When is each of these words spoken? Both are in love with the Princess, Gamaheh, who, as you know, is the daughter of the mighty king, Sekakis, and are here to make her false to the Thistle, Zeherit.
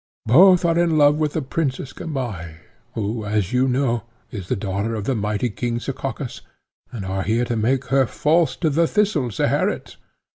Both 0.25 0.65
are 0.65 0.79
in 0.79 0.97
love 0.97 1.17
with 1.17 1.33
the 1.33 1.43
Princess, 1.43 1.93
Gamaheh, 1.93 2.55
who, 2.95 3.23
as 3.23 3.53
you 3.53 3.67
know, 3.67 4.01
is 4.31 4.47
the 4.47 4.55
daughter 4.55 4.95
of 4.95 5.03
the 5.03 5.13
mighty 5.13 5.51
king, 5.51 5.77
Sekakis, 5.77 6.41
and 6.91 7.05
are 7.05 7.21
here 7.21 7.45
to 7.45 7.55
make 7.55 7.85
her 7.89 8.07
false 8.07 8.55
to 8.55 8.71
the 8.71 8.87
Thistle, 8.87 9.29
Zeherit. 9.29 9.97